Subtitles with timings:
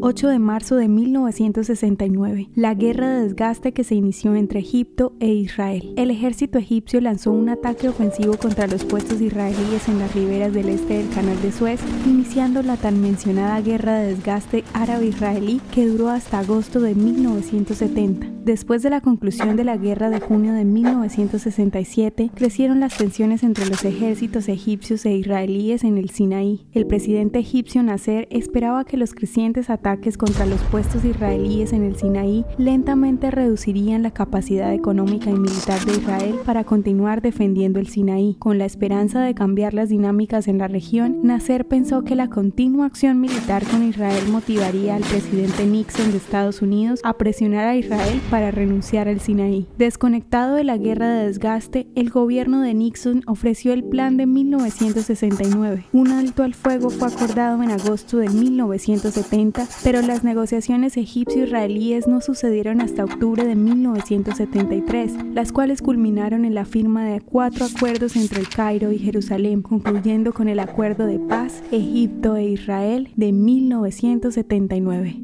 [0.00, 5.26] 8 de marzo de 1969, la guerra de desgaste que se inició entre Egipto e
[5.26, 5.92] Israel.
[5.96, 10.68] El ejército egipcio lanzó un ataque ofensivo contra los puestos israelíes en las riberas del
[10.68, 16.10] este del canal de Suez, iniciando la tan mencionada guerra de desgaste árabe-israelí que duró
[16.10, 18.28] hasta agosto de 1970.
[18.44, 23.66] Después de la conclusión de la guerra de junio de 1967, crecieron las tensiones entre
[23.66, 26.66] los ejércitos egipcios e israelíes en el Sinaí.
[26.72, 31.82] El presidente egipcio Nasser esperaba que los crecientes ataques ataques contra los puestos israelíes en
[31.82, 37.88] el Sinaí lentamente reducirían la capacidad económica y militar de Israel para continuar defendiendo el
[37.88, 38.36] Sinaí.
[38.38, 42.84] Con la esperanza de cambiar las dinámicas en la región, Nasser pensó que la continua
[42.84, 48.20] acción militar con Israel motivaría al presidente Nixon de Estados Unidos a presionar a Israel
[48.30, 49.66] para renunciar al Sinaí.
[49.78, 55.86] Desconectado de la guerra de desgaste, el gobierno de Nixon ofreció el plan de 1969.
[55.92, 62.20] Un alto al fuego fue acordado en agosto de 1970 pero las negociaciones egipcio-israelíes no
[62.20, 68.40] sucedieron hasta octubre de 1973, las cuales culminaron en la firma de cuatro acuerdos entre
[68.40, 75.22] el Cairo y Jerusalén, concluyendo con el Acuerdo de Paz Egipto e Israel de 1979.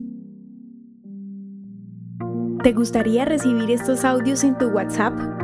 [2.62, 5.43] ¿Te gustaría recibir estos audios en tu WhatsApp?